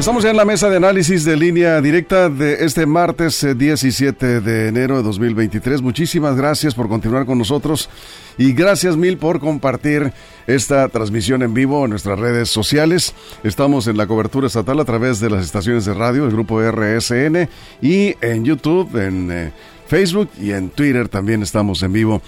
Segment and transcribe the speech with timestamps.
[0.00, 4.40] Estamos ya en la mesa de análisis de línea directa de este martes 17 eh,
[4.40, 5.82] de enero de 2023.
[5.82, 7.90] Muchísimas gracias por continuar con nosotros
[8.38, 10.10] y gracias mil por compartir
[10.46, 13.14] esta transmisión en vivo en nuestras redes sociales.
[13.44, 17.50] Estamos en la cobertura estatal a través de las estaciones de radio del grupo RSN
[17.82, 19.52] y en YouTube, en eh,
[19.86, 22.22] Facebook y en Twitter también estamos en vivo.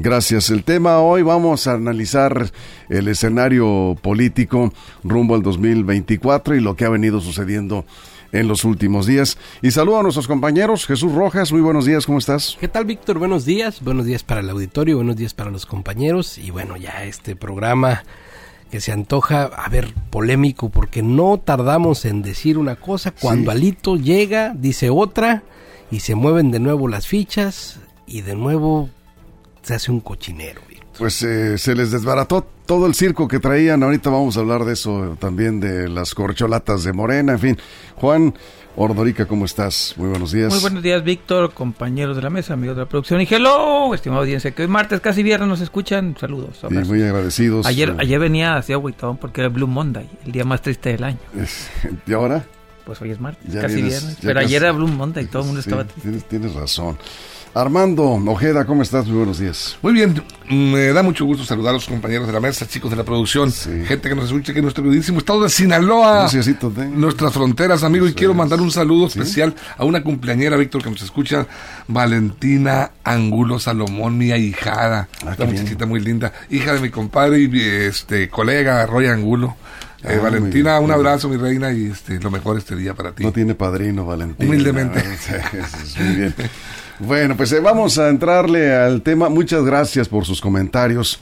[0.00, 0.48] Gracias.
[0.50, 2.52] El tema hoy vamos a analizar
[2.88, 7.84] el escenario político rumbo al 2024 y lo que ha venido sucediendo
[8.30, 9.38] en los últimos días.
[9.60, 10.86] Y saludo a nuestros compañeros.
[10.86, 12.56] Jesús Rojas, muy buenos días, ¿cómo estás?
[12.60, 13.18] ¿Qué tal, Víctor?
[13.18, 13.82] Buenos días.
[13.82, 16.38] Buenos días para el auditorio, buenos días para los compañeros.
[16.38, 18.04] Y bueno, ya este programa
[18.70, 23.10] que se antoja, a ver, polémico, porque no tardamos en decir una cosa.
[23.10, 25.42] Cuando Alito llega, dice otra,
[25.90, 28.90] y se mueven de nuevo las fichas, y de nuevo
[29.68, 30.62] se hace un cochinero.
[30.96, 33.82] Pues eh, se les desbarató todo el circo que traían.
[33.82, 37.58] Ahorita vamos a hablar de eso también, de las corcholatas de Morena, en fin.
[37.96, 38.34] Juan
[38.76, 39.94] Ordorica, ¿cómo estás?
[39.98, 40.50] Muy buenos días.
[40.50, 43.20] Muy buenos días, Víctor, compañeros de la mesa, amigos de la producción.
[43.20, 46.16] Y hello, estimado audiencia, que hoy martes, casi viernes, nos escuchan.
[46.18, 46.60] Saludos.
[46.68, 47.66] Y muy agradecidos.
[47.66, 51.18] Ayer, ayer venía así agüitado porque era Blue Monday, el día más triste del año.
[52.06, 52.44] ¿Y ahora?
[52.86, 54.16] Pues hoy es martes, casi viernes.
[54.22, 56.00] Pero ayer era Blue Monday y todo el mundo estaba triste.
[56.00, 56.96] Tienes, tienes razón.
[57.54, 59.06] Armando Ojeda, ¿cómo estás?
[59.06, 59.78] Muy buenos días.
[59.82, 62.96] Muy bien, me da mucho gusto saludar a los compañeros de la mesa, chicos de
[62.96, 66.28] la producción, gente que nos escucha aquí en nuestro queridísimo estado de Sinaloa,
[66.94, 71.02] nuestras fronteras, amigo, y quiero mandar un saludo especial a una cumpleañera, Víctor, que nos
[71.02, 71.46] escucha,
[71.86, 77.60] Valentina Angulo Salomón, mi ahijada, ah, una muchachita muy linda, hija de mi compadre y
[77.60, 79.56] este colega Roy Angulo.
[80.02, 83.24] Eh, ah, Valentina, un abrazo, mi reina, y este, lo mejor este día para ti.
[83.24, 84.48] No tiene padrino, Valentina.
[84.48, 85.02] Humildemente.
[85.98, 86.34] muy bien.
[87.00, 89.28] Bueno, pues eh, vamos a entrarle al tema.
[89.28, 91.18] Muchas gracias por sus comentarios.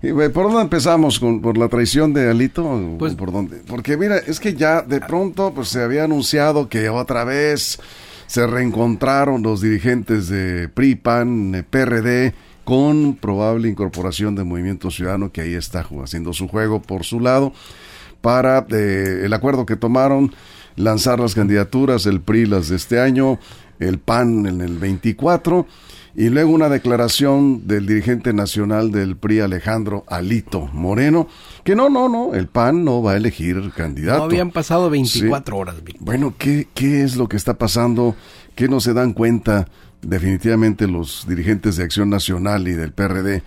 [0.00, 1.18] ¿Por dónde empezamos?
[1.18, 2.96] ¿Con, ¿Por la traición de Alito?
[2.98, 3.62] Pues, ¿Por dónde?
[3.66, 7.78] Porque mira, es que ya de pronto pues se había anunciado que otra vez
[8.26, 12.34] se reencontraron los dirigentes de PRI, PAN, eh, PRD
[12.64, 17.52] con probable incorporación de Movimiento Ciudadano que ahí está haciendo su juego por su lado
[18.26, 20.34] para el acuerdo que tomaron
[20.74, 23.38] lanzar las candidaturas, el PRI las de este año,
[23.78, 25.64] el PAN en el 24
[26.16, 31.28] y luego una declaración del dirigente nacional del PRI Alejandro Alito Moreno,
[31.62, 34.18] que no, no, no, el PAN no va a elegir candidato.
[34.18, 35.76] No habían pasado 24 horas.
[36.00, 38.16] Bueno, ¿qué, ¿qué es lo que está pasando?
[38.56, 39.68] ¿Qué no se dan cuenta
[40.02, 43.44] definitivamente los dirigentes de Acción Nacional y del PRD?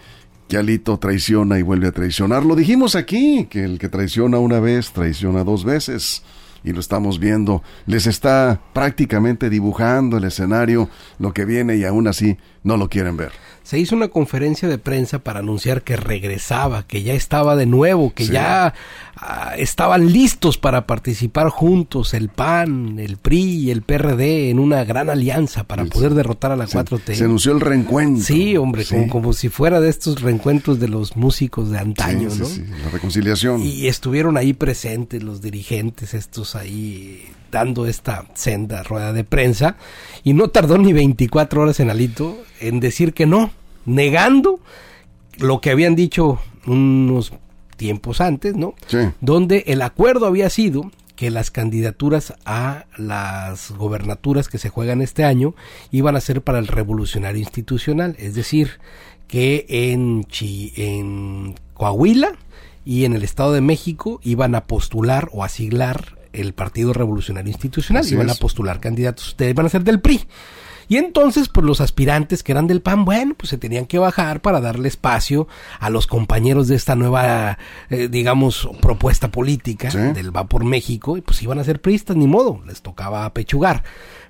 [0.49, 2.43] Que Alito traiciona y vuelve a traicionar.
[2.43, 6.23] Lo dijimos aquí, que el que traiciona una vez, traiciona dos veces.
[6.61, 12.05] Y lo estamos viendo, les está prácticamente dibujando el escenario, lo que viene y aún
[12.07, 13.31] así no lo quieren ver.
[13.63, 18.13] Se hizo una conferencia de prensa para anunciar que regresaba, que ya estaba de nuevo,
[18.13, 18.73] que ya
[19.57, 25.09] estaban listos para participar juntos el PAN, el PRI y el PRD en una gran
[25.09, 27.13] alianza para poder derrotar a la 4T.
[27.15, 28.23] Se anunció el reencuentro.
[28.23, 32.47] Sí, hombre, Como, si fuera de estos reencuentros de los músicos de antaño, ¿no?
[32.83, 33.61] la reconciliación.
[33.61, 39.75] Y estuvieron ahí presentes los dirigentes, estos ahí dando esta senda rueda de prensa
[40.23, 43.51] y no tardó ni 24 horas en Alito en decir que no,
[43.85, 44.59] negando
[45.37, 47.33] lo que habían dicho unos
[47.79, 48.75] tiempos antes, ¿no?
[49.21, 55.23] Donde el acuerdo había sido que las candidaturas a las gobernaturas que se juegan este
[55.23, 55.55] año
[55.89, 58.79] iban a ser para el revolucionario institucional, es decir,
[59.27, 60.27] que en,
[60.75, 62.33] en Coahuila
[62.85, 67.51] y en el Estado de México iban a postular o a siglar el Partido Revolucionario
[67.51, 70.25] Institucional, iban a postular candidatos, ustedes van a ser del PRI.
[70.89, 74.41] Y entonces, pues los aspirantes que eran del PAN, bueno, pues se tenían que bajar
[74.41, 75.47] para darle espacio
[75.79, 77.59] a los compañeros de esta nueva,
[77.91, 82.25] eh, digamos, propuesta política del Va por México, y pues iban a ser priistas, ni
[82.25, 83.83] modo, les tocaba apechugar.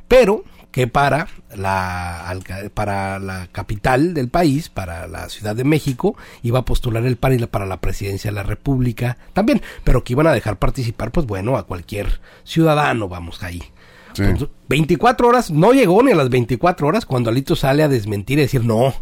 [0.10, 2.38] Pero que para la,
[2.74, 7.40] para la capital del país, para la Ciudad de México, iba a postular el PAN
[7.40, 11.26] y para la presidencia de la República también, pero que iban a dejar participar, pues
[11.26, 13.64] bueno, a cualquier ciudadano, vamos ahí.
[14.68, 18.42] 24 horas, no llegó ni a las 24 horas cuando Alito sale a desmentir y
[18.42, 18.94] decir, no,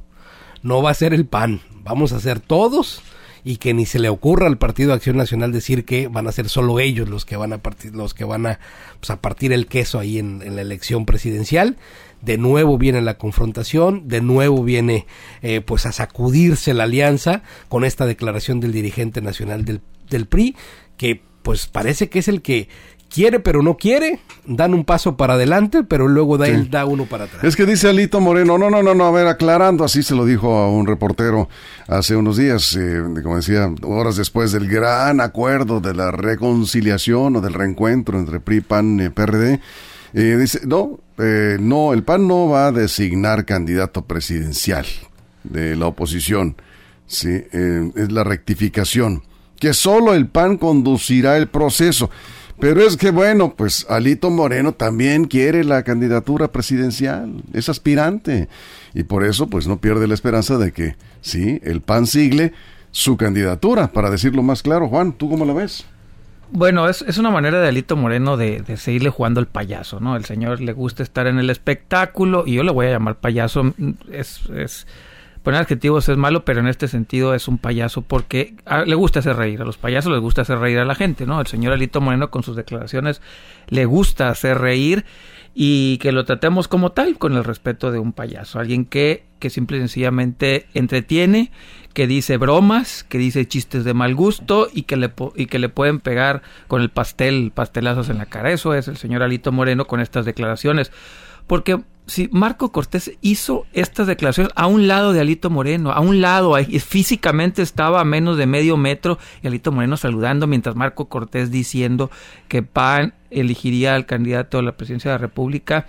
[0.64, 3.02] no va a ser el PAN, vamos a ser todos
[3.48, 6.34] y que ni se le ocurra al Partido de Acción Nacional decir que van a
[6.34, 8.60] ser solo ellos los que van a partir, los que van a,
[9.00, 11.78] pues, a partir el queso ahí en, la elección presidencial.
[12.22, 15.08] De nuevo viene la confrontación, de nuevo viene
[15.42, 19.80] eh, pues a sacudirse la alianza con esta declaración del dirigente nacional del,
[20.10, 20.58] del PRI,
[20.98, 22.68] que pues parece que es el que
[23.10, 27.06] quiere pero no quiere, dan un paso para adelante, pero luego da, él da uno
[27.06, 27.44] para atrás.
[27.44, 30.26] Es que dice Alito Moreno, no, no, no, no, a ver, aclarando, así se lo
[30.26, 31.50] dijo a un reportero
[31.88, 37.42] hace unos días, eh, como decía, horas después del gran acuerdo de la reconciliación o
[37.42, 39.60] del reencuentro entre PRI, PAN y PRD,
[40.14, 44.86] eh, dice, no, eh, no, el PAN no va a designar candidato presidencial
[45.44, 46.56] de la oposición,
[47.06, 49.24] sí, es la rectificación,
[49.60, 52.10] que solo el PAN conducirá el proceso.
[52.60, 58.50] Pero es que bueno, pues Alito Moreno también quiere la candidatura presidencial, es aspirante
[58.96, 62.54] y por eso pues no pierde la esperanza de que sí, el PAN sigle
[62.92, 64.88] su candidatura, para decirlo más claro.
[64.88, 65.86] Juan, ¿tú cómo la ves?
[66.50, 70.16] Bueno, es, es una manera de Alito Moreno de, de, seguirle jugando el payaso, ¿no?
[70.16, 73.74] El señor le gusta estar en el espectáculo y yo le voy a llamar payaso.
[74.12, 74.88] Es, es
[75.48, 78.56] poner adjetivos es malo, pero en este sentido es un payaso porque
[78.86, 79.62] le gusta hacer reír.
[79.62, 81.40] A los payasos les gusta hacer reír a la gente, ¿no?
[81.40, 83.22] El señor Alito Moreno con sus declaraciones
[83.70, 85.06] le gusta hacer reír
[85.56, 88.60] y que lo tratemos como tal, con el respeto de un payaso.
[88.60, 91.50] Alguien que, que simple y sencillamente entretiene,
[91.94, 95.70] que dice bromas, que dice chistes de mal gusto y que le, y que le
[95.70, 98.52] pueden pegar con el pastel, pastelazos en la cara.
[98.52, 100.92] Eso es el señor Alito Moreno con estas declaraciones.
[101.48, 106.22] Porque si Marco Cortés hizo estas declaraciones a un lado de Alito Moreno, a un
[106.22, 111.52] lado, físicamente estaba a menos de medio metro y Alito Moreno saludando mientras Marco Cortés
[111.52, 112.10] diciendo
[112.48, 115.86] que PAN elegiría al candidato a la presidencia de la República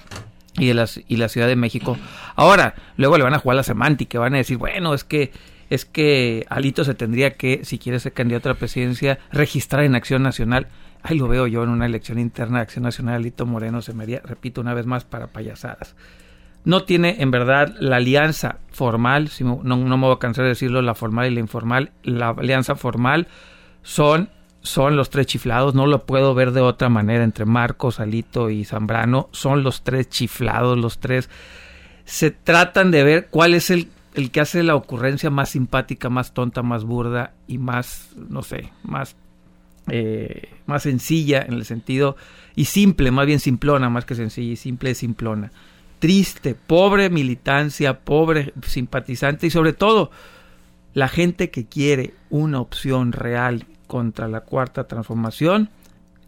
[0.58, 1.96] y, de y la Ciudad de México.
[2.34, 5.30] Ahora, luego le van a jugar la semántica, van a decir, bueno, es que
[5.70, 9.94] es que Alito se tendría que, si quiere ser candidato a la presidencia, registrar en
[9.94, 10.68] Acción Nacional.
[11.02, 14.04] Ahí lo veo yo en una elección interna de Acción Nacional, Lito Moreno se me
[14.06, 15.94] repito una vez más, para payasadas.
[16.64, 20.50] No tiene en verdad la alianza formal, si no, no me voy a cansar de
[20.50, 21.92] decirlo, la formal y la informal.
[22.02, 23.28] La alianza formal
[23.82, 24.28] son,
[24.60, 28.64] son los tres chiflados, no lo puedo ver de otra manera entre Marcos, Alito y
[28.64, 29.28] Zambrano.
[29.32, 31.30] Son los tres chiflados, los tres.
[32.04, 36.34] Se tratan de ver cuál es el, el que hace la ocurrencia más simpática, más
[36.34, 39.16] tonta, más burda y más, no sé, más
[39.90, 42.16] eh, más sencilla en el sentido
[42.54, 45.52] y simple, más bien simplona, más que sencilla y simple simplona.
[45.98, 50.10] Triste, pobre militancia, pobre simpatizante y sobre todo
[50.94, 55.70] la gente que quiere una opción real contra la cuarta transformación,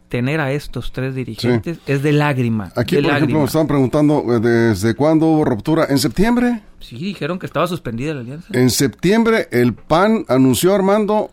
[0.09, 2.73] tener a estos tres dirigentes es de lágrima.
[2.77, 5.87] Aquí, por ejemplo, me estaban preguntando eh, desde cuándo hubo ruptura.
[5.89, 6.63] ¿En septiembre?
[6.81, 8.49] Sí, dijeron que estaba suspendida la alianza.
[8.53, 11.31] En septiembre el PAN anunció, Armando,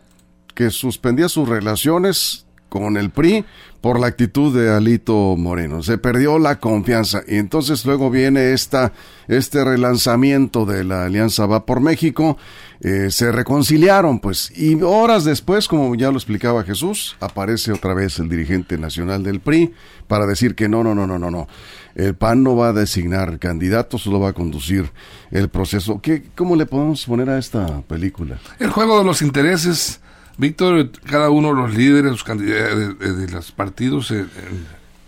[0.58, 3.44] que suspendía sus relaciones con el PRI
[3.80, 5.84] por la actitud de Alito Moreno.
[5.84, 8.92] Se perdió la confianza y entonces luego viene esta,
[9.28, 12.38] este relanzamiento de la Alianza Va por México.
[12.80, 18.18] Eh, se reconciliaron, pues, y horas después, como ya lo explicaba Jesús, aparece otra vez
[18.18, 19.72] el dirigente nacional del PRI
[20.08, 21.46] para decir que no, no, no, no, no, no.
[21.94, 24.90] El PAN no va a designar candidatos, solo va a conducir
[25.30, 26.00] el proceso.
[26.00, 28.40] ¿Qué, ¿Cómo le podemos poner a esta película?
[28.58, 30.00] El juego de los intereses
[30.38, 34.30] Víctor, cada uno de los líderes los candidatos de, los partidos en,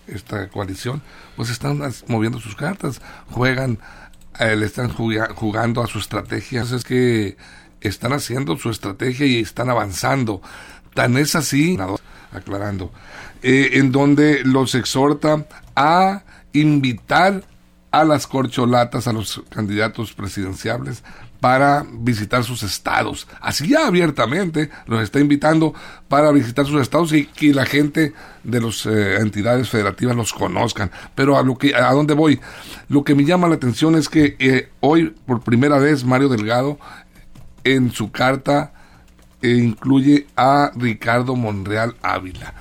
[0.08, 1.02] esta coalición,
[1.36, 3.00] pues están moviendo sus cartas,
[3.30, 3.78] juegan,
[4.40, 6.62] eh, le están jugando a su estrategia.
[6.62, 7.36] Es que
[7.80, 10.42] están haciendo su estrategia y están avanzando.
[10.94, 11.78] Tan es así,
[12.32, 12.92] aclarando,
[13.42, 15.46] eh, en donde los exhorta
[15.76, 17.44] a invitar
[17.92, 21.04] a las corcholatas, a los candidatos presidenciales,
[21.40, 23.26] para visitar sus estados.
[23.40, 25.74] Así ya abiertamente los está invitando
[26.08, 28.12] para visitar sus estados y que la gente
[28.44, 30.90] de las eh, entidades federativas los conozcan.
[31.14, 32.40] Pero a lo que a dónde voy,
[32.88, 36.78] lo que me llama la atención es que eh, hoy por primera vez Mario Delgado
[37.64, 38.72] en su carta
[39.40, 42.54] eh, incluye a Ricardo Monreal Ávila.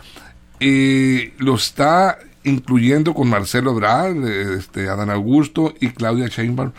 [0.60, 6.72] lo está incluyendo con Marcelo Ebrard, este, Adán Augusto y Claudia Sheinbaum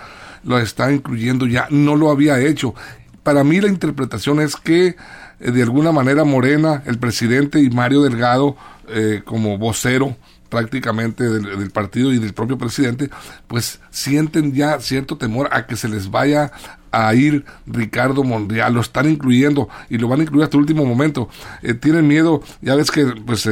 [0.44, 2.74] lo está incluyendo ya, no lo había hecho.
[3.22, 4.96] Para mí la interpretación es que
[5.40, 8.56] eh, de alguna manera Morena, el presidente y Mario Delgado
[8.88, 10.16] eh, como vocero
[10.48, 13.08] prácticamente del, partido y del propio presidente,
[13.46, 16.50] pues sienten ya cierto temor a que se les vaya
[16.90, 20.84] a ir Ricardo Monreal, lo están incluyendo y lo van a incluir hasta el último
[20.84, 21.28] momento.
[21.62, 23.48] Eh, tienen miedo, ya ves que pues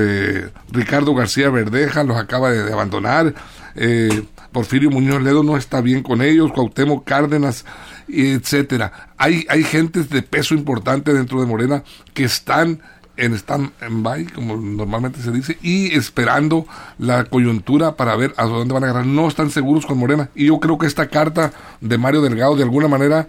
[0.72, 3.32] Ricardo García Verdeja los acaba de abandonar,
[3.80, 7.64] eh, Porfirio Muñoz Ledo no está bien con ellos, Cuauhtémoc Cárdenas,
[8.08, 9.10] etcétera.
[9.16, 12.80] Hay, hay gentes de peso importante dentro de Morena que están
[13.16, 16.66] en stand-by, como normalmente se dice, y esperando
[16.98, 19.06] la coyuntura para ver a dónde van a agarrar.
[19.06, 20.30] No están seguros con Morena.
[20.34, 23.26] Y yo creo que esta carta de Mario Delgado, de alguna manera,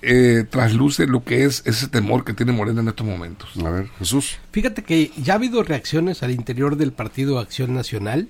[0.00, 3.50] eh, trasluce lo que es ese temor que tiene Morena en estos momentos.
[3.64, 4.38] A ver, Jesús.
[4.52, 8.28] Fíjate que ya ha habido reacciones al interior del Partido Acción Nacional.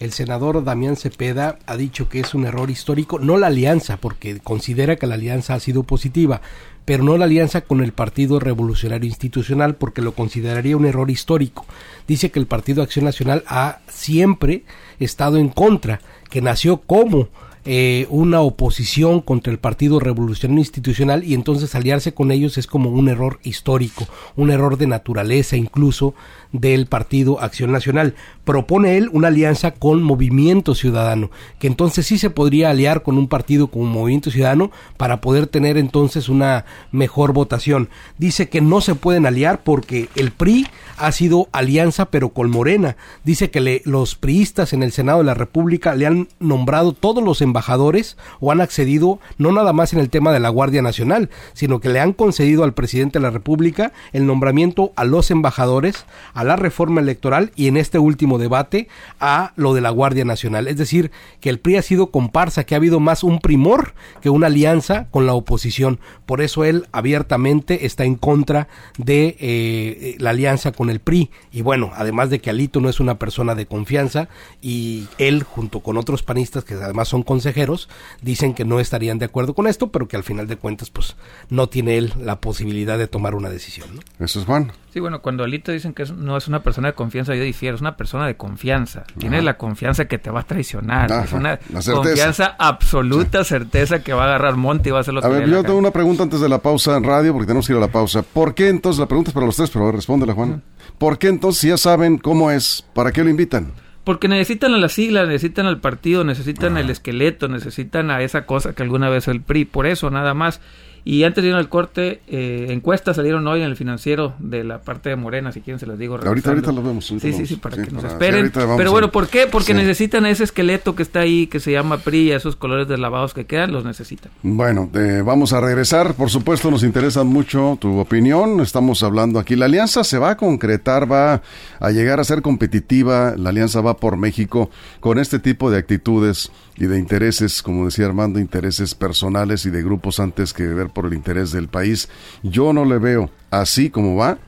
[0.00, 4.40] El senador Damián Cepeda ha dicho que es un error histórico, no la alianza, porque
[4.40, 6.40] considera que la alianza ha sido positiva,
[6.84, 11.64] pero no la alianza con el Partido Revolucionario Institucional, porque lo consideraría un error histórico.
[12.08, 14.64] Dice que el Partido Acción Nacional ha siempre
[14.98, 17.28] estado en contra, que nació como
[17.66, 22.90] eh, una oposición contra el Partido Revolucionario Institucional y entonces aliarse con ellos es como
[22.90, 24.06] un error histórico,
[24.36, 26.14] un error de naturaleza incluso
[26.52, 28.14] del Partido Acción Nacional.
[28.44, 33.28] Propone él una alianza con Movimiento Ciudadano, que entonces sí se podría aliar con un
[33.28, 37.88] partido como Movimiento Ciudadano para poder tener entonces una mejor votación.
[38.18, 40.66] Dice que no se pueden aliar porque el PRI
[40.96, 42.96] ha sido alianza pero con Morena.
[43.24, 47.24] Dice que le, los priistas en el Senado de la República le han nombrado todos
[47.24, 51.30] los embajadores o han accedido no nada más en el tema de la Guardia Nacional,
[51.52, 56.04] sino que le han concedido al presidente de la República el nombramiento a los embajadores,
[56.34, 58.88] a la reforma electoral y en este último debate
[59.20, 60.66] a lo de la Guardia Nacional.
[60.66, 64.30] Es decir, que el PRI ha sido comparsa, que ha habido más un primor que
[64.30, 66.00] una alianza con la oposición.
[66.26, 68.66] Por eso él abiertamente está en contra
[68.98, 71.30] de eh, la alianza con el PRI.
[71.52, 74.28] Y bueno, además de que Alito no es una persona de confianza
[74.60, 77.90] y él junto con otros panistas que además son consejeros
[78.22, 81.14] dicen que no estarían de acuerdo con esto, pero que al final de cuentas pues
[81.50, 83.88] no tiene él la posibilidad de tomar una decisión.
[84.18, 84.72] Eso es Juan.
[84.94, 87.82] Sí, bueno, cuando Alito dicen que no es una persona de confianza, yo difiero, es
[87.82, 89.04] una persona de confianza.
[89.18, 91.10] Tiene la confianza que te va a traicionar.
[91.24, 95.24] es una confianza absoluta, certeza que va a agarrar monte y va a hacer lo
[95.24, 97.72] a ver, yo tengo una pregunta antes de la pausa en radio, porque tenemos que
[97.74, 98.22] ir a la pausa.
[98.22, 100.62] ¿Por qué entonces, la pregunta es para los tres, pero respóndela Juan.
[100.96, 103.72] ¿Por qué entonces, si ya saben cómo es, para qué lo invitan?
[104.04, 108.74] Porque necesitan a la sigla, necesitan al partido, necesitan el esqueleto, necesitan a esa cosa
[108.74, 109.64] que alguna vez el PRI.
[109.64, 110.60] Por eso, nada más.
[111.06, 114.80] Y antes de ir al corte, eh, encuestas salieron hoy en el financiero de la
[114.80, 116.18] parte de Morena, si quieren se los digo.
[116.24, 117.06] Ahorita, ahorita lo vemos.
[117.06, 118.50] Sí, sí, sí, para que nos esperen.
[118.50, 119.46] Pero bueno, ¿por qué?
[119.46, 123.44] Porque necesitan ese esqueleto que está ahí, que se llama PRI, esos colores deslavados que
[123.44, 124.32] quedan, los necesitan.
[124.42, 126.14] Bueno, eh, vamos a regresar.
[126.14, 128.60] Por supuesto, nos interesa mucho tu opinión.
[128.60, 129.56] Estamos hablando aquí.
[129.56, 131.42] La alianza se va a concretar, va
[131.80, 133.34] a llegar a ser competitiva.
[133.36, 134.70] La alianza va por México
[135.00, 139.82] con este tipo de actitudes y de intereses, como decía Armando, intereses personales y de
[139.82, 142.08] grupos antes que ver por el interés del país.
[142.42, 144.38] Yo no le veo así como va.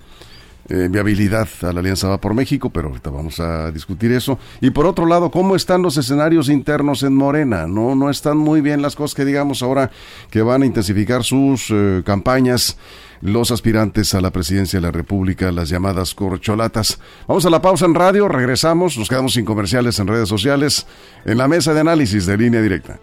[0.69, 4.37] Eh, viabilidad a la Alianza Va por México, pero ahorita vamos a discutir eso.
[4.61, 7.69] Y por otro lado, ¿cómo están los escenarios internos en Morena?
[7.69, 9.93] No, no están muy bien las cosas que digamos ahora
[10.29, 12.77] que van a intensificar sus eh, campañas
[13.21, 16.99] los aspirantes a la presidencia de la República, las llamadas corcholatas.
[17.27, 20.87] Vamos a la pausa en radio, regresamos, nos quedamos sin comerciales en redes sociales,
[21.25, 22.99] en la mesa de análisis de línea directa.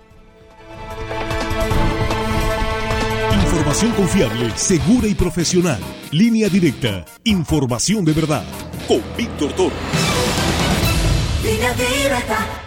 [3.34, 5.80] Información confiable, segura y profesional.
[6.12, 8.44] Línea directa, información de verdad.
[8.88, 9.76] Con Víctor Toro.
[11.44, 12.63] Línea directa.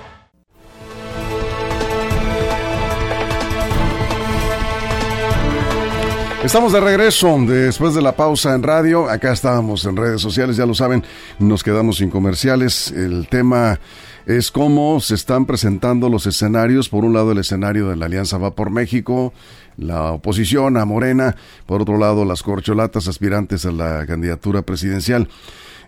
[6.47, 9.11] Estamos de regreso después de la pausa en radio.
[9.11, 11.03] Acá estábamos en redes sociales, ya lo saben,
[11.41, 12.93] nos quedamos sin comerciales.
[12.93, 13.81] El tema
[14.27, 16.89] es cómo se están presentando los escenarios.
[16.89, 19.35] Por un lado, el escenario de la Alianza Va por México,
[19.77, 21.35] la oposición a Morena.
[21.67, 25.29] Por otro lado, las corcholatas aspirantes a la candidatura presidencial.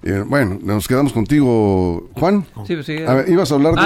[0.02, 2.44] Eh, bueno, nos quedamos contigo, Juan.
[2.66, 2.96] Sí, pues sí.
[3.28, 3.80] ibas a hablar de,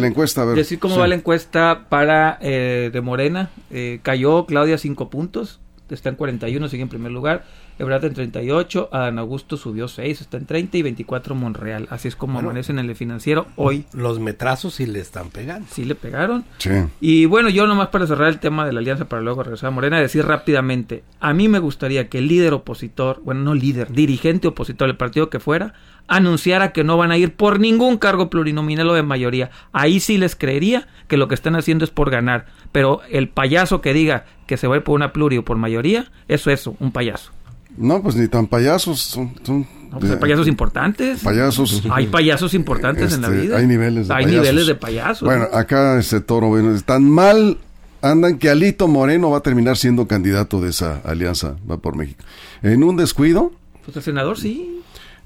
[0.00, 3.50] la, encuesta, decir, cómo va la encuesta para eh, de Morena.
[3.70, 7.44] Eh, cayó Claudia cinco puntos, está en 41, sigue en primer lugar.
[7.78, 11.88] Ebrard en 38, Adán Augusto subió 6, está en 30 y 24 Monreal.
[11.90, 13.84] Así es como amanecen en el financiero hoy.
[13.92, 15.66] Los metrazos sí le están pegando.
[15.70, 16.44] Sí le pegaron.
[16.58, 16.70] Sí.
[17.00, 19.70] Y bueno, yo nomás para cerrar el tema de la alianza para luego regresar a
[19.72, 24.48] Morena, decir rápidamente, a mí me gustaría que el líder opositor, bueno, no líder, dirigente
[24.48, 25.74] opositor del partido que fuera,
[26.06, 29.50] anunciara que no van a ir por ningún cargo plurinominal o de mayoría.
[29.72, 32.46] Ahí sí les creería que lo que están haciendo es por ganar.
[32.72, 35.56] Pero el payaso que diga que se va a ir por una pluri o por
[35.56, 37.32] mayoría, eso es eso, un payaso.
[37.76, 39.00] No, pues ni tan payasos.
[39.00, 39.66] Son, son
[39.98, 41.20] pues hay payasos importantes.
[41.20, 41.82] Payasos.
[41.90, 43.56] Hay payasos importantes en la este, vida.
[43.58, 45.26] Hay niveles de Hay niveles de payasos.
[45.26, 47.58] Bueno, acá ese toro, bueno, tan mal
[48.02, 52.22] andan que Alito Moreno va a terminar siendo candidato de esa alianza, va por México.
[52.62, 53.52] En un descuido.
[53.84, 54.82] Pues el senador sí.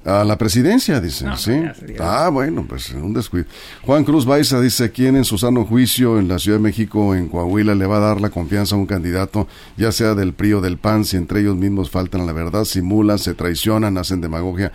[0.08, 1.52] A la presidencia, dicen, sí.
[2.00, 3.46] Ah, bueno, pues un descuido.
[3.82, 7.28] Juan Cruz Baiza dice, ¿quién en su sano juicio en la Ciudad de México, en
[7.28, 10.60] Coahuila, le va a dar la confianza a un candidato, ya sea del PRI o
[10.62, 14.72] del PAN, si entre ellos mismos faltan a la verdad, simulan, se traicionan, hacen demagogia?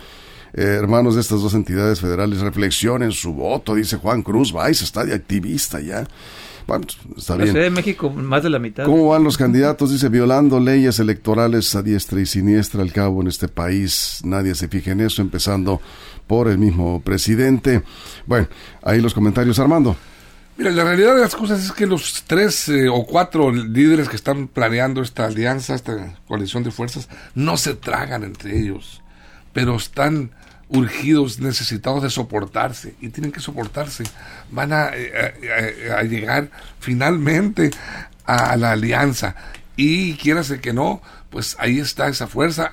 [0.52, 5.04] Eh, hermanos de estas dos entidades federales, reflexionen su voto, dice Juan Cruz Baiza, está
[5.04, 6.06] de activista ya.
[6.66, 7.46] Bueno, está bien.
[7.46, 8.84] La Ciudad de México, más de la mitad.
[8.84, 9.92] ¿Cómo van los candidatos?
[9.92, 14.20] Dice, violando leyes electorales a diestra y siniestra al cabo en este país.
[14.24, 15.80] Nadie se fija en eso, empezando
[16.26, 17.82] por el mismo presidente.
[18.26, 18.48] Bueno,
[18.82, 19.96] ahí los comentarios, Armando.
[20.56, 24.14] Mira, la realidad de las cosas es que los tres eh, o cuatro líderes que
[24.14, 29.02] están planeando esta alianza, esta coalición de fuerzas, no se tragan entre ellos,
[29.52, 30.30] pero están
[30.68, 34.04] urgidos, necesitados de soportarse y tienen que soportarse.
[34.50, 37.70] Van a, eh, a, llegar finalmente
[38.24, 39.36] a la alianza
[39.76, 42.72] y quiérase que no, pues ahí está esa fuerza.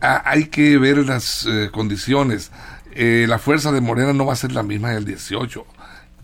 [0.00, 2.50] hay que ver las eh, condiciones.
[2.94, 5.66] la fuerza de Morena no va a ser la misma del 18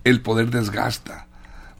[0.05, 1.27] el poder desgasta.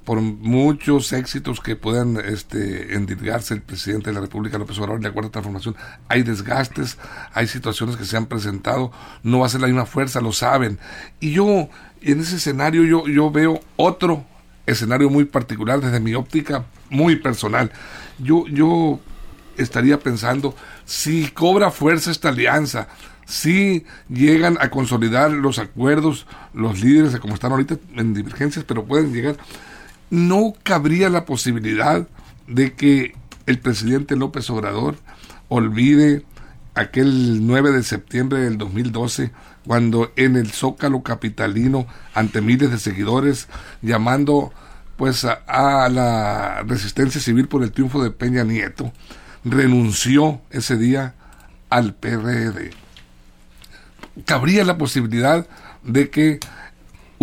[0.05, 5.09] Por muchos éxitos que puedan este, endilgarse el presidente de la República, López Obrador, de
[5.09, 5.77] acuerdo a transformación,
[6.09, 6.99] hay desgastes,
[7.33, 8.91] hay situaciones que se han presentado,
[9.23, 10.79] no va a ser la misma fuerza, lo saben.
[11.21, 11.69] Y yo,
[12.01, 14.25] en ese escenario, yo, yo veo otro
[14.67, 17.73] escenario muy particular desde mi óptica muy personal.
[18.19, 19.01] Yo, yo
[19.57, 20.55] estaría pensando,
[20.85, 22.89] si cobra fuerza esta alianza,
[23.25, 29.13] si llegan a consolidar los acuerdos, los líderes, como están ahorita en divergencias, pero pueden
[29.13, 29.37] llegar.
[30.13, 32.07] No cabría la posibilidad
[32.47, 33.15] de que
[33.47, 34.97] el presidente López Obrador
[35.49, 36.23] olvide
[36.75, 39.31] aquel 9 de septiembre del 2012,
[39.67, 43.49] cuando en el Zócalo Capitalino, ante miles de seguidores,
[43.81, 44.53] llamando
[44.99, 48.93] pues a, a la resistencia civil por el triunfo de Peña Nieto,
[49.45, 51.15] renunció ese día
[51.71, 52.83] al PRD
[54.25, 55.47] cabría la posibilidad
[55.83, 56.39] de que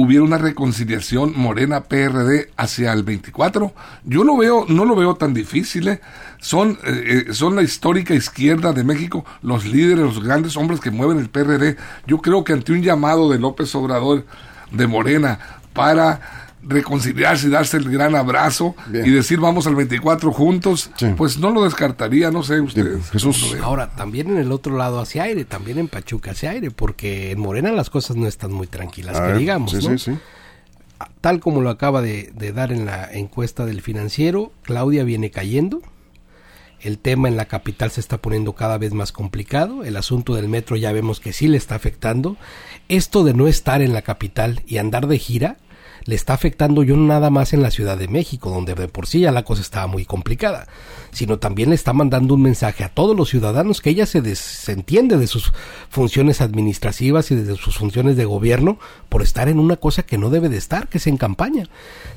[0.01, 3.73] hubiera una reconciliación Morena PRD hacia el 24.
[4.05, 5.89] Yo lo veo, no lo veo tan difícil.
[5.89, 6.01] ¿eh?
[6.39, 10.89] Son, eh, eh, son la histórica izquierda de México, los líderes, los grandes hombres que
[10.89, 11.75] mueven el PRD.
[12.07, 14.25] Yo creo que ante un llamado de López Obrador
[14.71, 15.39] de Morena
[15.73, 21.51] para reconciliarse y darse el gran abrazo y decir vamos al 24 juntos, pues no
[21.51, 23.09] lo descartaría, no sé ustedes.
[23.09, 23.55] Jesús.
[23.61, 27.39] Ahora, también en el otro lado hacia aire, también en Pachuca hacia aire, porque en
[27.39, 29.75] Morena las cosas no están muy tranquilas, que digamos,
[31.21, 35.81] Tal como lo acaba de, de dar en la encuesta del financiero, Claudia viene cayendo,
[36.81, 39.83] el tema en la capital se está poniendo cada vez más complicado.
[39.83, 42.37] El asunto del metro ya vemos que sí le está afectando.
[42.87, 45.57] Esto de no estar en la capital y andar de gira
[46.09, 49.19] le está afectando yo nada más en la Ciudad de México, donde de por sí
[49.19, 50.67] ya la cosa estaba muy complicada,
[51.11, 55.17] sino también le está mandando un mensaje a todos los ciudadanos que ella se desentiende
[55.17, 55.53] de sus
[55.89, 60.31] funciones administrativas y de sus funciones de gobierno por estar en una cosa que no
[60.31, 61.65] debe de estar, que es en campaña.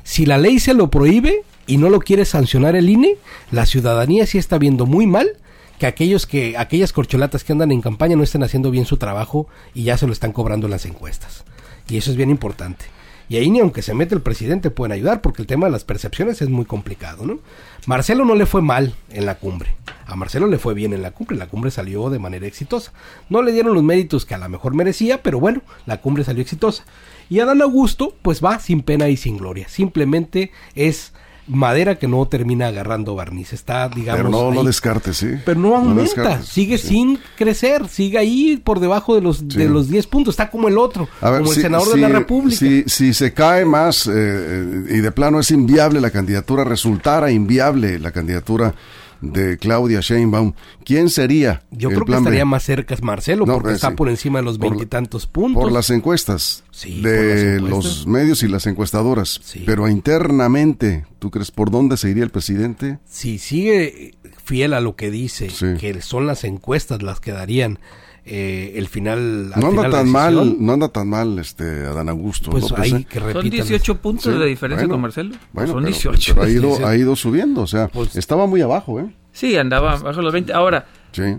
[0.01, 3.17] Si la ley se lo prohíbe y no lo quiere sancionar el INE,
[3.51, 5.37] la ciudadanía sí está viendo muy mal
[5.77, 9.47] que aquellos que aquellas corcholatas que andan en campaña no estén haciendo bien su trabajo
[9.75, 11.43] y ya se lo están cobrando en las encuestas.
[11.87, 12.85] Y eso es bien importante.
[13.29, 15.83] Y ahí ni aunque se mete el presidente pueden ayudar porque el tema de las
[15.83, 17.39] percepciones es muy complicado, ¿no?
[17.85, 19.75] Marcelo no le fue mal en la cumbre.
[20.05, 21.37] A Marcelo le fue bien en la cumbre.
[21.37, 22.91] La cumbre salió de manera exitosa.
[23.29, 26.41] No le dieron los méritos que a lo mejor merecía, pero bueno, la cumbre salió
[26.41, 26.83] exitosa.
[27.29, 29.67] Y Adán Augusto, pues va sin pena y sin gloria.
[29.69, 31.13] Simplemente es
[31.47, 33.53] madera que no termina agarrando barniz.
[33.53, 34.19] Está, digamos.
[34.19, 35.31] Pero no, no descartes, sí.
[35.45, 40.07] Pero no aumenta, sigue sin crecer, sigue ahí por debajo de los, de los 10
[40.07, 40.33] puntos.
[40.33, 42.57] Está como el otro, como el senador de la República.
[42.57, 47.99] Si, si se cae más eh, y de plano es inviable la candidatura, resultara inviable
[47.99, 48.73] la candidatura
[49.23, 51.63] de Claudia Sheinbaum, ¿quién sería?
[51.71, 55.25] Yo creo que estaría más cerca Marcelo, porque eh, está por encima de los veintitantos
[55.27, 55.63] puntos.
[55.63, 59.39] Por las encuestas de los medios y las encuestadoras.
[59.65, 62.99] Pero internamente, ¿tú crees por dónde se iría el presidente?
[63.05, 65.47] Si sigue fiel a lo que dice,
[65.79, 67.79] que son las encuestas las que darían
[68.25, 69.51] eh, el final.
[69.55, 72.51] No anda tan mal, no anda tan mal este Adán Augusto.
[72.51, 73.05] Pues ahí ¿eh?
[73.09, 75.35] que Son 18 puntos de diferencia con Marcelo.
[75.51, 76.41] Bueno, son 18.
[76.41, 79.13] ha, ido, ha ido subiendo, o sea, pues estaba muy abajo, ¿eh?
[79.33, 80.53] Sí, andaba bajo los 20.
[80.53, 81.37] Ahora, sí.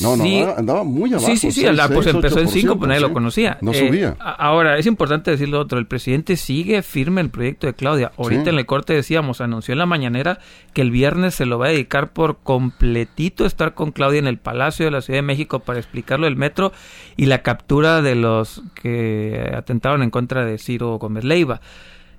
[0.00, 0.24] No, no,
[0.56, 1.26] andaba muy abajo.
[1.26, 3.56] Sí, sí, sí, pues empezó en 5, pues nadie lo conocía.
[3.62, 4.10] No subía.
[4.10, 8.12] Eh, ahora, es importante decir lo otro, el presidente sigue firme el proyecto de Claudia.
[8.18, 10.38] Ahorita en el corte decíamos, anunció en la mañanera
[10.74, 14.38] que el viernes se lo va a dedicar por completito estar con Claudia en el
[14.38, 16.72] Palacio de la Ciudad de México para explicarlo el metro
[17.16, 21.60] y la captura de los que atentaron en contra de Ciro Gómez Leiva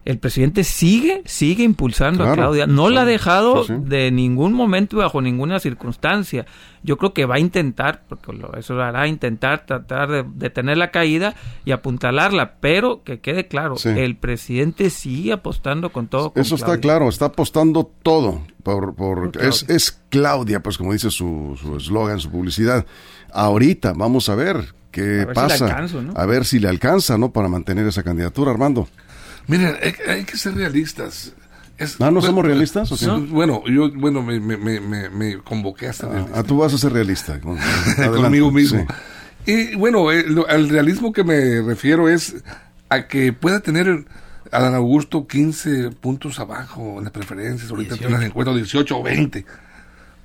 [0.08, 2.66] el presidente sigue, sigue impulsando a Claudia.
[2.66, 6.46] No la ha dejado de ningún momento bajo ninguna circunstancia.
[6.82, 10.92] Yo creo que va a intentar, porque eso lo hará, intentar tratar de detener la
[10.92, 16.32] caída y apuntalarla, pero que quede claro, el presidente sigue apostando con todo.
[16.38, 18.44] eso está claro, está apostando todo.
[18.64, 22.86] Por, por, es, es Claudia, pues como dice su eslogan, su, publicidad.
[23.34, 25.86] Ahorita vamos a ver qué pasa.
[26.16, 27.34] a ver si le alcanza, ¿no?
[27.34, 28.88] Para mantener esa candidatura, Armando.
[29.48, 31.34] Miren, hay, que ser realistas.
[32.00, 32.90] ah, ¿no somos realistas?
[33.30, 36.94] Bueno, yo bueno, me, me, me, me convoqué hasta ah, ah, tú vas a ser
[36.94, 37.40] realista.
[38.16, 38.86] Conmigo mismo.
[39.46, 42.36] Y bueno, el, eh, al realismo que me refiero es
[42.90, 44.06] a que pueda tener
[44.52, 49.46] Adán Augusto 15 puntos abajo en las preferencias, ahorita tiene las encuestas 18 o 20.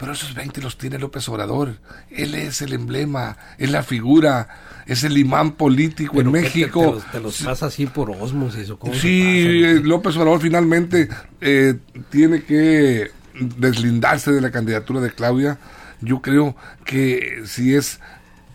[0.02, 1.76] Pero esos 20 los tiene López Obrador.
[2.10, 4.48] Él es el emblema, es la figura,
[4.84, 7.00] es el imán político en México.
[7.12, 11.08] Te, los, pasa así por osmosis o Sí, eh, López Obrador finalmente
[11.40, 11.78] eh,
[12.10, 15.58] tiene que deslindarse de la candidatura de Claudia.
[16.00, 18.00] Yo creo que si es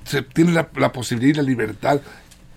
[0.04, 2.02] se tiene la, posibilidad y la libertad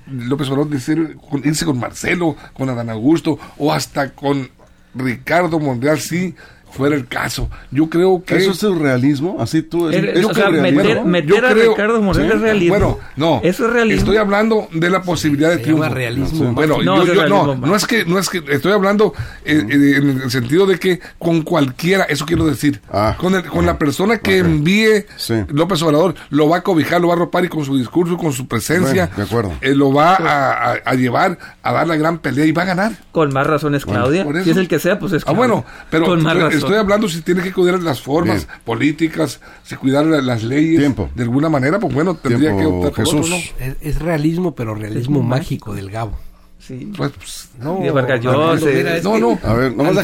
[0.08, 4.50] López Obrador de irse con Marcelo, con Adán Augusto o hasta con
[4.96, 6.34] Ricardo Monreal, sí,
[6.72, 7.48] fuera el caso.
[7.70, 8.36] Yo creo que...
[8.36, 9.36] ¿Eso es el realismo?
[9.40, 9.88] Así tú...
[9.88, 12.74] Es, o sea, meter, meter a Ricardo Moreno es realismo.
[12.74, 13.40] Bueno, no.
[13.42, 14.00] Eso es realismo.
[14.00, 15.88] Estoy hablando de la posibilidad de triunfo.
[15.88, 16.52] realismo.
[16.52, 19.12] Bueno, no, yo, yo no, no es que, no es que, estoy hablando
[19.44, 23.44] eh, eh, en el sentido de que con cualquiera, eso quiero decir, ah, con, el,
[23.44, 25.06] con la persona que envíe
[25.48, 28.32] López Obrador, lo va a cobijar, lo va a arropar y con su discurso, con
[28.32, 29.52] su presencia, de acuerdo.
[29.60, 32.92] Eh, lo va a, a, llevar a dar la gran pelea y va a ganar.
[33.12, 34.26] Con más razones, Claudia.
[34.44, 37.22] si es el que sea, pues es Ah, bueno, pero con más estoy hablando si
[37.22, 42.14] tiene que cuidar las formas políticas, si cuidar las leyes de alguna manera, pues bueno,
[42.14, 43.54] tendría que optar por Jesús.
[43.80, 46.18] es, realismo, pero realismo mágico del Gabo.
[46.58, 46.92] Sí.
[46.94, 49.38] Pues, pues no, no, no.
[49.42, 49.96] A ver, nomás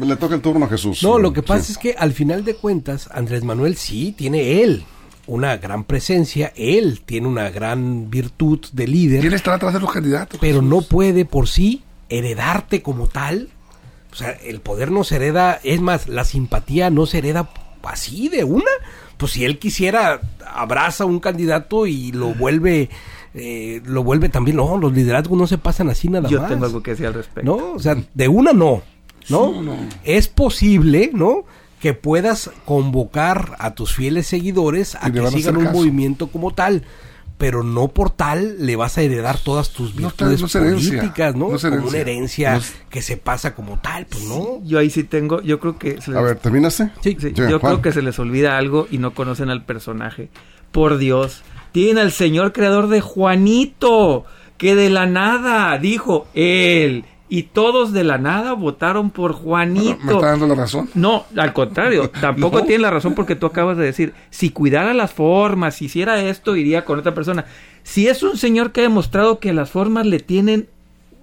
[0.00, 1.02] le, toca el turno a Jesús.
[1.02, 4.84] No, lo que pasa es que al final de cuentas, Andrés Manuel sí tiene él
[5.26, 9.20] una gran presencia, él tiene una gran virtud de líder.
[9.20, 10.40] ¿Quién está atrás de los candidatos?
[10.40, 13.48] Pero no puede por sí heredarte como tal
[14.12, 17.48] o sea, el poder no se hereda, es más, la simpatía no se hereda
[17.82, 18.70] así de una.
[19.16, 22.90] Pues si él quisiera, abraza a un candidato y lo vuelve,
[23.34, 26.30] eh, lo vuelve también, no, los liderazgos no se pasan así nada más.
[26.30, 27.56] Yo tengo algo que decir al respecto.
[27.56, 28.82] No, o sea, de una no,
[29.30, 29.62] ¿no?
[29.62, 29.76] no.
[30.04, 31.44] Es posible, ¿no?
[31.80, 36.84] Que puedas convocar a tus fieles seguidores a que sigan un movimiento como tal
[37.42, 41.48] pero no por tal le vas a heredar todas tus virtudes políticas, ¿no?
[41.48, 44.60] como una herencia que se pasa como tal, pues no.
[44.62, 45.98] Yo ahí sí tengo, yo creo que...
[46.14, 46.92] a ver, ¿terminaste?
[47.00, 47.32] Sí, sí.
[47.34, 50.28] yo creo que se les olvida algo y no conocen al personaje.
[50.70, 54.24] Por Dios, tienen al señor creador de Juanito,
[54.56, 60.04] que de la nada dijo, él y todos de la nada votaron por Juanito.
[60.04, 60.90] ¿Me está dando la razón?
[60.92, 65.14] No, al contrario, tampoco tiene la razón porque tú acabas de decir, si cuidara las
[65.14, 67.46] formas, si hiciera esto, iría con otra persona.
[67.84, 70.68] Si es un señor que ha demostrado que las formas le tienen,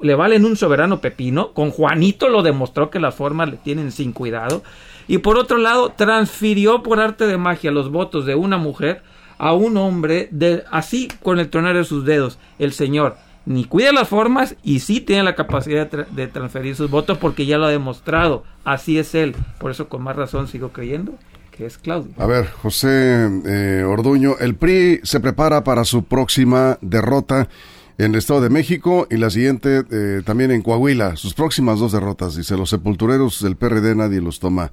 [0.01, 4.11] le valen un soberano pepino, con Juanito lo demostró que las formas le tienen sin
[4.11, 4.63] cuidado.
[5.07, 9.03] Y por otro lado, transfirió por arte de magia los votos de una mujer
[9.37, 13.15] a un hombre de, así con el tronar de sus dedos, el señor
[13.45, 17.57] ni cuida las formas y sí tiene la capacidad de, transferir sus votos porque ya
[17.57, 18.43] lo ha demostrado.
[18.63, 19.35] Así es él.
[19.59, 21.13] Por eso con más razón sigo creyendo
[21.51, 22.13] que es Claudio.
[22.17, 27.49] A ver, José eh, Orduño, el PRI se prepara para su próxima derrota
[27.97, 31.17] en el Estado de México y la siguiente eh, también en Coahuila.
[31.17, 32.35] Sus próximas dos derrotas.
[32.35, 34.71] Dice, los sepultureros del PRD nadie los toma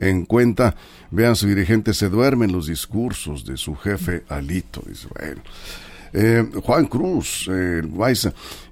[0.00, 0.74] en cuenta.
[1.10, 4.82] Vean, su dirigente se duerme en los discursos de su jefe Alito.
[4.86, 5.42] Dice, bueno.
[6.14, 7.82] Eh, Juan Cruz, eh,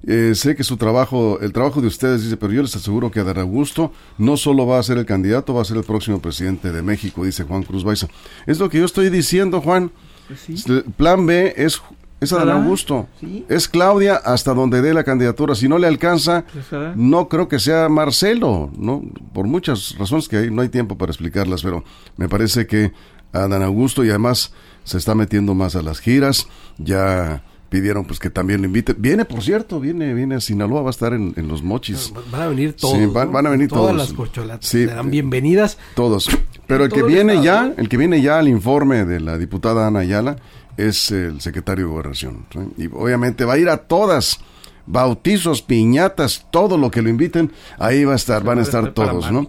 [0.06, 3.20] eh, sé que su trabajo, el trabajo de ustedes, dice, pero yo les aseguro que
[3.20, 6.70] Adán Augusto no solo va a ser el candidato, va a ser el próximo presidente
[6.70, 8.08] de México, dice Juan Cruz Baiza.
[8.46, 9.90] Es lo que yo estoy diciendo, Juan.
[10.28, 11.80] Pues el plan B es
[12.20, 13.08] es Adán Augusto.
[13.48, 15.54] Es Claudia hasta donde dé la candidatura.
[15.54, 19.02] Si no le alcanza, pues, no creo que sea Marcelo, ¿no?
[19.32, 21.82] Por muchas razones que hay, no hay tiempo para explicarlas, pero
[22.18, 22.92] me parece que
[23.32, 24.52] Adán Augusto y además
[24.84, 26.46] se está metiendo más a las giras,
[26.78, 28.94] ya pidieron pues que también lo invite.
[28.94, 32.12] Viene, por cierto, viene, viene a Sinaloa, va a estar en, los mochis.
[32.30, 33.12] Van a venir todos.
[33.12, 35.78] van, a venir Todas las corcholatas serán bienvenidas.
[35.94, 36.28] Todos.
[36.66, 40.00] Pero el que viene ya, el que viene ya al informe de la diputada Ana
[40.00, 40.36] Ayala
[40.76, 42.46] es el secretario de Gobernación.
[42.76, 44.40] Y obviamente va a ir a todas.
[44.86, 49.30] Bautizos, piñatas, todo lo que lo inviten, ahí va a estar, van a estar todos,
[49.30, 49.48] ¿no?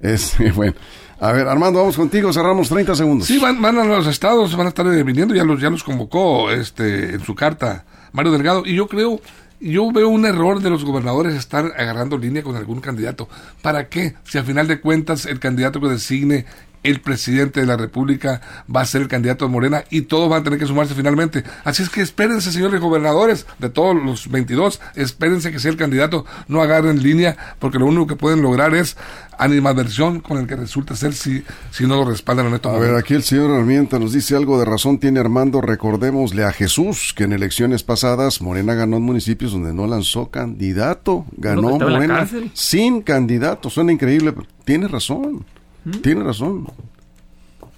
[0.00, 0.74] Es, bueno.
[1.22, 3.28] A ver, Armando, vamos contigo, cerramos 30 segundos.
[3.28, 6.50] Sí, van, van a los estados, van a estar viniendo, ya los, ya los convocó
[6.50, 9.20] este, en su carta Mario Delgado, y yo creo,
[9.60, 13.28] yo veo un error de los gobernadores estar agarrando línea con algún candidato.
[13.62, 14.14] ¿Para qué?
[14.24, 16.44] Si al final de cuentas el candidato que designe
[16.82, 18.40] el presidente de la República
[18.74, 21.44] va a ser el candidato de Morena y todos van a tener que sumarse finalmente.
[21.64, 26.24] Así es que espérense, señores gobernadores, de todos los 22, espérense que sea el candidato,
[26.48, 28.96] no agarren línea, porque lo único que pueden lograr es
[29.38, 32.94] animadversión con el que resulta ser si, si no lo respaldan en estos A ver,
[32.94, 37.24] aquí el señor Armienta nos dice algo de razón, tiene Armando, recordémosle a Jesús que
[37.24, 43.70] en elecciones pasadas Morena ganó en municipios donde no lanzó candidato, ganó Morena sin candidato,
[43.70, 45.44] suena increíble, pero tiene razón,
[45.84, 45.90] ¿Mm?
[46.02, 46.66] tiene razón.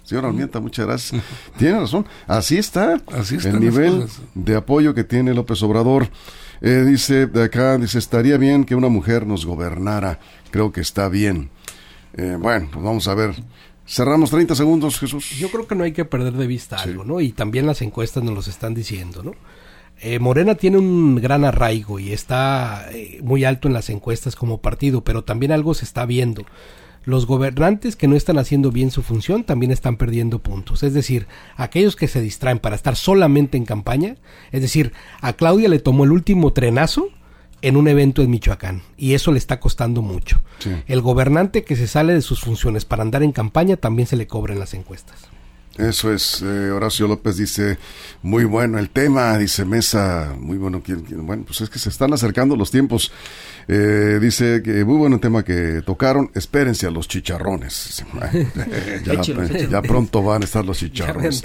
[0.04, 1.22] Señor Armienta, muchas gracias.
[1.56, 2.06] Tiene razón.
[2.26, 3.00] Así está.
[3.12, 6.08] Así está el nivel de apoyo que tiene López Obrador.
[6.60, 10.20] Eh, dice de acá, dice, estaría bien que una mujer nos gobernara.
[10.50, 11.48] Creo que está bien.
[12.16, 13.34] Eh, bueno, pues vamos a ver.
[13.86, 15.30] Cerramos 30 segundos, Jesús.
[15.30, 17.20] Yo creo que no hay que perder de vista algo, ¿no?
[17.20, 19.32] Y también las encuestas nos lo están diciendo, ¿no?
[20.00, 22.88] Eh, Morena tiene un gran arraigo y está
[23.22, 26.44] muy alto en las encuestas como partido, pero también algo se está viendo
[27.04, 30.82] los gobernantes que no están haciendo bien su función también están perdiendo puntos.
[30.82, 34.16] Es decir, aquellos que se distraen para estar solamente en campaña,
[34.52, 37.08] es decir, a Claudia le tomó el último trenazo
[37.62, 40.40] en un evento en Michoacán y eso le está costando mucho.
[40.86, 44.26] El gobernante que se sale de sus funciones para andar en campaña también se le
[44.26, 45.28] cobra en las encuestas.
[45.76, 47.78] Eso es, eh, Horacio López dice,
[48.22, 50.80] muy bueno el tema, dice Mesa, muy bueno,
[51.16, 53.10] bueno, pues es que se están acercando los tiempos.
[53.66, 58.04] Eh, dice que muy bueno el tema que tocaron, espérense a los chicharrones.
[59.70, 61.42] ya, pronto van a estar los chicharrones.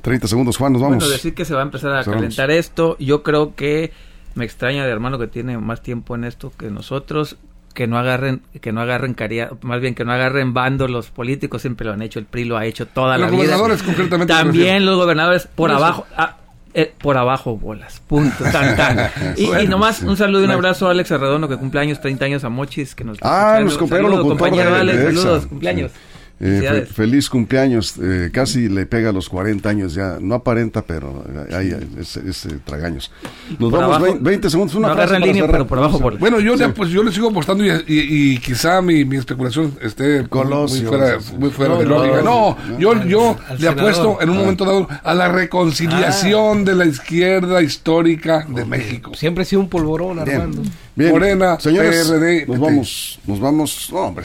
[0.00, 0.98] 30 segundos, Juan, nos vamos.
[0.98, 3.92] Bueno, decir que se va a empezar a calentar esto, yo creo que
[4.36, 7.36] me extraña de hermano que tiene más tiempo en esto que nosotros
[7.76, 11.60] que no agarren que no agarren caría, más bien que no agarren bando los políticos
[11.60, 13.36] siempre lo han hecho el PRI lo ha hecho toda la vida.
[13.36, 16.38] Los gobernadores concretamente también los gobernadores por abajo ah,
[16.72, 19.10] eh, por abajo bolas punto tan tan.
[19.36, 22.44] Y, nomás un saludo y un abrazo a Alex Arredondo que cumple años 30 años
[22.44, 25.92] a Mochis que nos ah nos compañero compañero Alex saludos cumpleaños
[26.38, 31.24] eh, feliz cumpleaños, eh, casi le pega a los 40 años ya, no aparenta, pero
[31.50, 33.10] hay ese tragaños.
[33.58, 35.98] Nos vamos 20, segundos, una no línea, pero por abajo.
[36.18, 41.18] Bueno, yo, pues, yo le sigo apostando y, quizá mi, mi, especulación esté muy, fuera,
[41.38, 42.22] muy fuera de lógica.
[42.22, 46.64] No, yo, yo le apuesto en un momento dado a la reconciliación ah.
[46.64, 49.14] de la izquierda histórica de México.
[49.14, 50.62] Siempre ha sido un polvorón, Armando.
[50.96, 52.10] Morena, señores,
[52.48, 53.88] nos vamos, nos vamos.
[53.92, 54.24] No, hombre,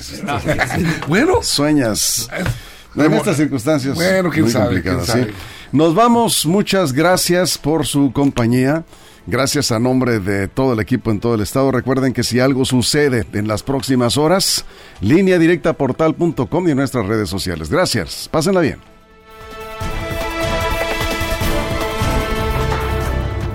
[1.08, 2.30] bueno, sueñas.
[2.96, 3.96] En estas circunstancias.
[3.96, 4.84] Bueno, quién sabe,
[5.72, 8.84] Nos vamos, muchas gracias por su compañía.
[9.28, 11.72] Gracias a nombre de todo el equipo en todo el estado.
[11.72, 14.66] Recuerden que si algo sucede en las próximas horas,
[15.00, 17.70] línea directa portal.com y en nuestras redes sociales.
[17.70, 18.28] Gracias.
[18.32, 18.80] Pásenla bien.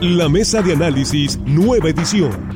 [0.00, 2.55] La mesa de análisis, nueva edición.